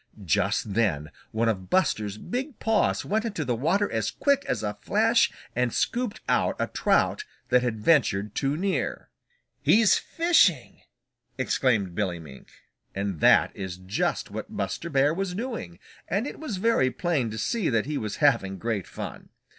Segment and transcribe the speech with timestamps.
[0.25, 4.73] Just then one of Buster's big paws went into the water as quick as a
[4.81, 9.09] flash and scooped out a trout that had ventured too near.
[9.61, 10.81] "He's fishing!"
[11.37, 12.47] exclaimed Billy Mink.
[12.95, 15.77] And that is just what Buster Bear was doing,
[16.07, 19.29] and it was very plain to see that he was having great fun.